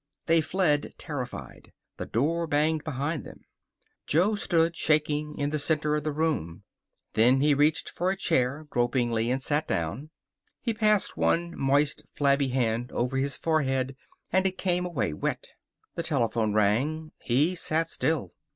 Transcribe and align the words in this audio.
They 0.25 0.41
fled, 0.41 0.95
terrified. 0.97 1.73
The 1.97 2.07
door 2.07 2.47
banged 2.47 2.83
behind 2.83 3.23
them. 3.23 3.41
Jo 4.07 4.33
stood, 4.33 4.75
shaking, 4.75 5.37
in 5.37 5.51
the 5.51 5.59
center 5.59 5.95
of 5.95 6.03
the 6.03 6.11
room. 6.11 6.63
Then 7.13 7.39
he 7.39 7.53
reached 7.53 7.87
for 7.87 8.09
a 8.09 8.15
chair, 8.17 8.65
gropingly, 8.71 9.29
and 9.29 9.43
sat 9.43 9.67
down. 9.67 10.09
He 10.59 10.73
passed 10.73 11.17
one 11.17 11.55
moist, 11.55 12.01
flabby 12.15 12.47
hand 12.47 12.91
over 12.93 13.17
his 13.17 13.37
forehead 13.37 13.95
and 14.33 14.47
it 14.47 14.57
came 14.57 14.87
away 14.87 15.13
wet. 15.13 15.49
The 15.93 16.01
telephone 16.01 16.51
rang. 16.51 17.11
He 17.19 17.53
sat 17.53 17.87
still. 17.87 18.33